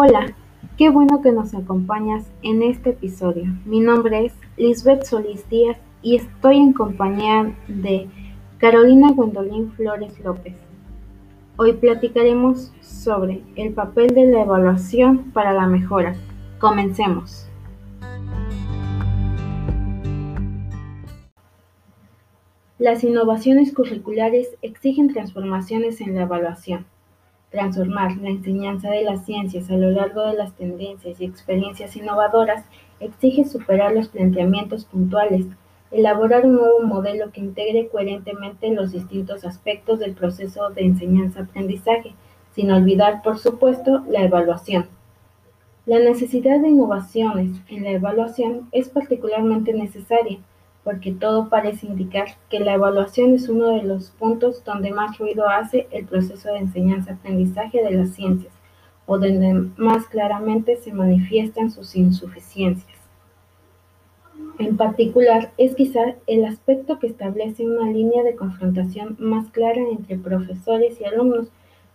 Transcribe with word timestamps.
Hola, 0.00 0.32
qué 0.76 0.90
bueno 0.90 1.22
que 1.22 1.32
nos 1.32 1.56
acompañas 1.56 2.30
en 2.42 2.62
este 2.62 2.90
episodio. 2.90 3.46
Mi 3.64 3.80
nombre 3.80 4.26
es 4.26 4.34
Lisbeth 4.56 5.02
Solís 5.02 5.50
Díaz 5.50 5.76
y 6.02 6.14
estoy 6.14 6.58
en 6.58 6.72
compañía 6.72 7.52
de 7.66 8.06
Carolina 8.58 9.10
Gwendolyn 9.10 9.72
Flores 9.72 10.16
López. 10.20 10.54
Hoy 11.56 11.72
platicaremos 11.72 12.72
sobre 12.80 13.42
el 13.56 13.72
papel 13.72 14.14
de 14.14 14.26
la 14.26 14.42
evaluación 14.42 15.32
para 15.32 15.52
la 15.52 15.66
mejora. 15.66 16.14
Comencemos. 16.60 17.48
Las 22.78 23.02
innovaciones 23.02 23.74
curriculares 23.74 24.50
exigen 24.62 25.12
transformaciones 25.12 26.00
en 26.00 26.14
la 26.14 26.22
evaluación. 26.22 26.86
Transformar 27.50 28.16
la 28.18 28.28
enseñanza 28.28 28.90
de 28.90 29.02
las 29.02 29.24
ciencias 29.24 29.70
a 29.70 29.76
lo 29.76 29.90
largo 29.90 30.26
de 30.26 30.34
las 30.34 30.52
tendencias 30.52 31.18
y 31.18 31.24
experiencias 31.24 31.96
innovadoras 31.96 32.64
exige 33.00 33.44
superar 33.44 33.92
los 33.94 34.08
planteamientos 34.08 34.84
puntuales, 34.84 35.46
elaborar 35.90 36.44
un 36.44 36.56
nuevo 36.56 36.80
modelo 36.82 37.32
que 37.32 37.40
integre 37.40 37.88
coherentemente 37.88 38.70
los 38.70 38.92
distintos 38.92 39.46
aspectos 39.46 39.98
del 39.98 40.12
proceso 40.12 40.68
de 40.70 40.82
enseñanza-aprendizaje, 40.82 42.12
sin 42.54 42.70
olvidar, 42.70 43.22
por 43.22 43.38
supuesto, 43.38 44.04
la 44.08 44.22
evaluación. 44.24 44.86
La 45.86 45.98
necesidad 45.98 46.60
de 46.60 46.68
innovaciones 46.68 47.62
en 47.68 47.84
la 47.84 47.92
evaluación 47.92 48.68
es 48.72 48.90
particularmente 48.90 49.72
necesaria, 49.72 50.38
porque 50.88 51.12
todo 51.12 51.50
parece 51.50 51.86
indicar 51.86 52.28
que 52.48 52.60
la 52.60 52.72
evaluación 52.72 53.34
es 53.34 53.50
uno 53.50 53.68
de 53.72 53.82
los 53.82 54.08
puntos 54.08 54.64
donde 54.64 54.90
más 54.90 55.18
ruido 55.18 55.46
hace 55.46 55.86
el 55.90 56.06
proceso 56.06 56.48
de 56.48 56.60
enseñanza-aprendizaje 56.60 57.84
de 57.84 57.90
las 57.90 58.14
ciencias, 58.14 58.54
o 59.04 59.18
donde 59.18 59.70
más 59.76 60.06
claramente 60.06 60.76
se 60.76 60.94
manifiestan 60.94 61.70
sus 61.70 61.94
insuficiencias. 61.94 62.98
En 64.58 64.78
particular, 64.78 65.52
es 65.58 65.74
quizá 65.74 66.14
el 66.26 66.46
aspecto 66.46 66.98
que 66.98 67.08
establece 67.08 67.66
una 67.66 67.92
línea 67.92 68.22
de 68.22 68.34
confrontación 68.34 69.14
más 69.18 69.50
clara 69.50 69.82
entre 69.92 70.16
profesores 70.16 70.98
y 71.02 71.04
alumnos, 71.04 71.48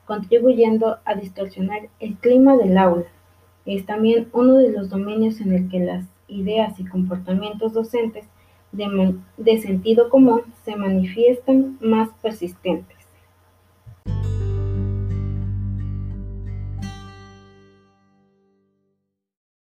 contribuyendo 0.06 1.00
a 1.04 1.16
distorsionar 1.16 1.90
el 2.00 2.14
clima 2.18 2.58
del 2.58 2.78
aula. 2.78 3.08
Es 3.66 3.88
también 3.88 4.30
uno 4.34 4.60
de 4.60 4.72
los 4.72 4.92
dominios 4.92 5.42
en 5.42 5.52
el 5.52 5.68
que 5.68 5.80
las 5.80 6.06
ideas 6.28 6.80
y 6.80 6.86
comportamientos 6.86 7.74
docentes 7.74 8.26
de, 8.74 9.62
sentido 9.62 10.10
común 10.10 10.42
se 10.66 10.76
manifiestan 10.76 11.78
más 11.80 12.10
persistentes. 12.22 12.98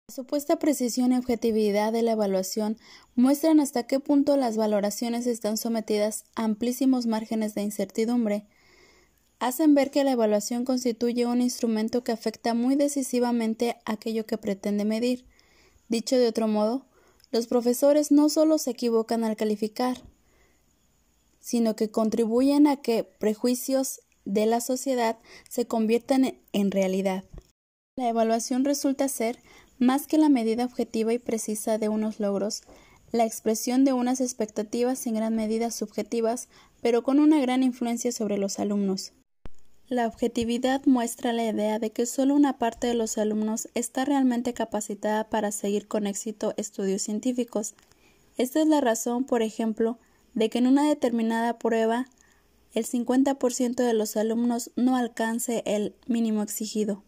La 0.09 0.23
supuesta 0.23 0.59
precisión 0.59 1.13
y 1.13 1.19
objetividad 1.19 1.93
de 1.93 2.03
la 2.03 2.13
evaluación 2.13 2.79
muestran 3.15 3.61
hasta 3.61 3.87
qué 3.87 4.01
punto 4.01 4.39
las 4.39 4.57
valoraciones 4.57 5.27
están 5.27 5.59
sometidas 5.59 6.25
a 6.35 6.45
amplísimos 6.45 7.07
márgenes 7.07 7.55
de 7.55 7.63
incertidumbre. 7.63 8.47
Hacen 9.39 9.75
ver 9.75 9.91
que 9.91 10.05
la 10.05 10.13
evaluación 10.13 10.65
constituye 10.65 11.27
un 11.27 11.43
instrumento 11.43 12.03
que 12.03 12.13
afecta 12.13 12.55
muy 12.55 12.77
decisivamente 12.77 13.77
aquello 13.85 14.25
que 14.25 14.39
pretende 14.39 14.87
medir. 14.87 15.27
Dicho 15.89 16.17
de 16.17 16.29
otro 16.29 16.49
modo, 16.49 16.87
los 17.31 17.47
profesores 17.47 18.13
no 18.13 18.29
solo 18.29 18.59
se 18.59 18.71
equivocan 18.71 19.25
al 19.25 19.37
calificar, 19.37 19.99
sino 21.41 21.77
que 21.77 21.91
contribuyen 21.91 22.67
a 22.67 22.77
que 22.77 23.05
prejuicios 23.05 24.01
de 24.25 24.47
la 24.47 24.61
sociedad 24.61 25.19
se 25.49 25.67
conviertan 25.67 26.39
en 26.53 26.71
realidad. 26.71 27.25
La 27.97 28.09
evaluación 28.09 28.65
resulta 28.65 29.09
ser, 29.09 29.39
más 29.79 30.07
que 30.07 30.19
la 30.19 30.29
medida 30.29 30.65
objetiva 30.65 31.13
y 31.13 31.19
precisa 31.19 31.79
de 31.79 31.89
unos 31.89 32.21
logros, 32.21 32.63
la 33.13 33.25
expresión 33.25 33.85
de 33.85 33.93
unas 33.93 34.21
expectativas 34.21 35.07
en 35.07 35.15
gran 35.15 35.35
medida 35.37 35.71
subjetivas, 35.71 36.49
pero 36.83 37.03
con 37.03 37.21
una 37.21 37.41
gran 37.41 37.63
influencia 37.63 38.13
sobre 38.13 38.39
los 38.39 38.59
alumnos. 38.59 39.13
La 39.89 40.09
objetividad 40.09 40.85
muestra 40.87 41.33
la 41.33 41.45
idea 41.45 41.79
de 41.79 41.91
que 41.91 42.07
solo 42.07 42.35
una 42.35 42.59
parte 42.59 42.89
de 42.89 42.95
los 42.95 43.19
alumnos 43.19 43.69
está 43.75 44.05
realmente 44.05 44.53
capacitada 44.53 45.31
para 45.31 45.53
seguir 45.53 45.87
con 45.87 46.09
éxito 46.09 46.55
estudios 46.57 47.03
científicos. 47.03 47.77
Esta 48.37 48.61
es 48.61 48.67
la 48.67 48.81
razón, 48.81 49.23
por 49.23 49.43
ejemplo, 49.43 49.99
de 50.35 50.51
que 50.51 50.59
en 50.59 50.67
una 50.67 50.89
determinada 50.89 51.61
prueba 51.61 52.07
el 52.75 52.85
50% 52.85 53.77
de 53.77 53.93
los 53.93 54.17
alumnos 54.17 54.73
no 54.75 54.97
alcance 54.97 55.63
el 55.67 55.95
mínimo 56.09 56.43
exigido. 56.43 57.05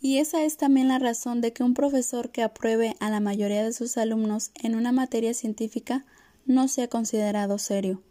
Y 0.00 0.18
esa 0.18 0.42
es 0.42 0.56
también 0.56 0.88
la 0.88 0.98
razón 0.98 1.40
de 1.40 1.52
que 1.52 1.62
un 1.62 1.74
profesor 1.74 2.30
que 2.30 2.42
apruebe 2.42 2.96
a 2.98 3.08
la 3.10 3.20
mayoría 3.20 3.62
de 3.62 3.72
sus 3.72 3.96
alumnos 3.96 4.50
en 4.60 4.74
una 4.74 4.90
materia 4.90 5.32
científica 5.32 6.04
no 6.44 6.66
sea 6.66 6.88
considerado 6.88 7.58
serio. 7.58 8.02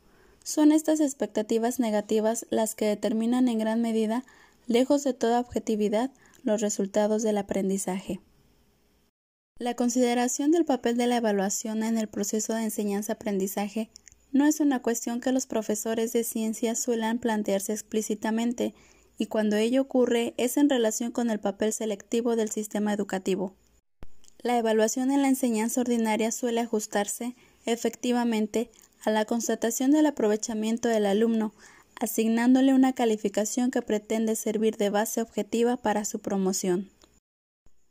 Son 0.50 0.72
estas 0.72 1.00
expectativas 1.00 1.80
negativas 1.80 2.48
las 2.50 2.74
que 2.74 2.86
determinan 2.86 3.48
en 3.50 3.60
gran 3.60 3.84
medida, 3.84 4.26
lejos 4.66 5.04
de 5.04 5.14
toda 5.14 5.40
objetividad, 5.42 6.10
los 6.42 6.60
resultados 6.60 7.22
del 7.22 7.38
aprendizaje. 7.38 8.20
La 9.60 9.76
consideración 9.76 10.50
del 10.50 10.66
papel 10.66 10.98
de 10.98 11.06
la 11.06 11.18
evaluación 11.18 11.84
en 11.84 12.00
el 12.00 12.08
proceso 12.08 12.56
de 12.56 12.64
enseñanza-aprendizaje 12.64 13.92
no 14.32 14.48
es 14.48 14.60
una 14.60 14.82
cuestión 14.82 15.22
que 15.22 15.32
los 15.32 15.46
profesores 15.46 16.14
de 16.14 16.24
ciencias 16.24 16.80
suelen 16.80 17.20
plantearse 17.20 17.72
explícitamente, 17.72 18.74
y 19.20 19.28
cuando 19.28 19.56
ello 19.56 19.84
ocurre 19.84 20.34
es 20.38 20.58
en 20.58 20.68
relación 20.68 21.12
con 21.12 21.30
el 21.30 21.40
papel 21.40 21.74
selectivo 21.74 22.36
del 22.36 22.50
sistema 22.50 22.92
educativo. 22.92 23.54
La 24.40 24.58
evaluación 24.58 25.12
en 25.12 25.22
la 25.22 25.28
enseñanza 25.28 25.82
ordinaria 25.82 26.32
suele 26.32 26.62
ajustarse, 26.62 27.36
efectivamente, 27.68 28.72
a 29.04 29.12
la 29.12 29.26
constatación 29.26 29.92
del 29.92 30.06
aprovechamiento 30.06 30.88
del 30.88 31.06
alumno, 31.06 31.54
asignándole 32.00 32.74
una 32.74 32.94
calificación 32.94 33.72
que 33.72 33.82
pretende 33.82 34.36
servir 34.36 34.78
de 34.78 34.90
base 34.90 35.22
objetiva 35.22 35.78
para 35.78 36.06
su 36.06 36.20
promoción. 36.20 36.90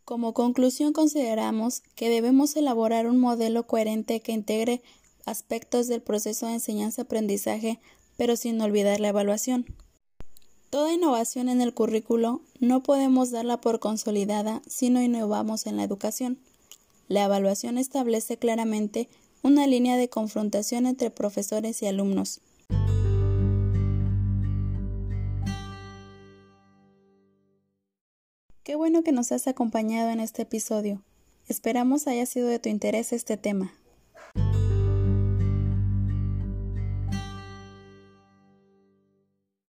Como 0.04 0.32
conclusión 0.32 0.94
consideramos 0.94 1.82
que 1.94 2.08
debemos 2.08 2.56
elaborar 2.56 3.06
un 3.06 3.18
modelo 3.18 3.66
coherente 3.66 4.20
que 4.20 4.32
integre 4.32 4.82
aspectos 5.26 5.86
del 5.86 6.00
proceso 6.00 6.46
de 6.46 6.54
enseñanza-aprendizaje, 6.54 7.78
pero 8.16 8.36
sin 8.36 8.60
olvidar 8.60 9.00
la 9.00 9.08
evaluación. 9.08 9.66
Toda 10.70 10.92
innovación 10.92 11.48
en 11.48 11.60
el 11.60 11.74
currículo 11.74 12.42
no 12.60 12.82
podemos 12.82 13.30
darla 13.30 13.60
por 13.60 13.80
consolidada 13.80 14.62
si 14.66 14.90
no 14.90 15.02
innovamos 15.02 15.66
en 15.66 15.76
la 15.76 15.84
educación. 15.84 16.38
La 17.08 17.24
evaluación 17.24 17.78
establece 17.78 18.36
claramente 18.36 19.08
una 19.42 19.66
línea 19.66 19.96
de 19.96 20.08
confrontación 20.08 20.86
entre 20.86 21.10
profesores 21.10 21.82
y 21.82 21.86
alumnos. 21.86 22.40
Qué 28.62 28.74
bueno 28.74 29.02
que 29.02 29.12
nos 29.12 29.32
has 29.32 29.46
acompañado 29.46 30.10
en 30.10 30.20
este 30.20 30.42
episodio. 30.42 31.02
Esperamos 31.48 32.06
haya 32.06 32.26
sido 32.26 32.48
de 32.48 32.58
tu 32.58 32.68
interés 32.68 33.12
este 33.14 33.38
tema. 33.38 33.72